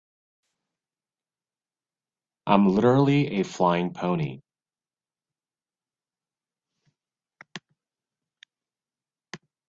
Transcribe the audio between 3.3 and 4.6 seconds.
a flying pony.